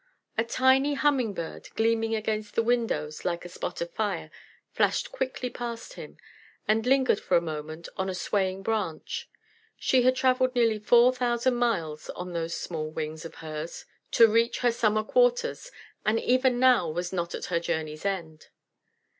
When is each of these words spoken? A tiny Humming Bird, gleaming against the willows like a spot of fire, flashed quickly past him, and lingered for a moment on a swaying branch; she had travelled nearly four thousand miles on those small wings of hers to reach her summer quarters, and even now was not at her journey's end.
A 0.35 0.43
tiny 0.43 0.95
Humming 0.95 1.35
Bird, 1.35 1.69
gleaming 1.75 2.15
against 2.15 2.55
the 2.55 2.63
willows 2.63 3.23
like 3.23 3.45
a 3.45 3.49
spot 3.49 3.81
of 3.81 3.91
fire, 3.91 4.31
flashed 4.71 5.11
quickly 5.11 5.47
past 5.51 5.93
him, 5.93 6.17
and 6.67 6.87
lingered 6.87 7.19
for 7.19 7.37
a 7.37 7.39
moment 7.39 7.87
on 7.97 8.09
a 8.09 8.15
swaying 8.15 8.63
branch; 8.63 9.29
she 9.77 10.01
had 10.01 10.15
travelled 10.15 10.55
nearly 10.55 10.79
four 10.79 11.13
thousand 11.13 11.53
miles 11.57 12.09
on 12.15 12.33
those 12.33 12.55
small 12.55 12.89
wings 12.89 13.25
of 13.25 13.35
hers 13.45 13.85
to 14.09 14.25
reach 14.27 14.61
her 14.61 14.71
summer 14.71 15.03
quarters, 15.03 15.71
and 16.03 16.19
even 16.19 16.59
now 16.59 16.89
was 16.89 17.13
not 17.13 17.35
at 17.35 17.45
her 17.53 17.59
journey's 17.59 18.03
end. 18.03 18.47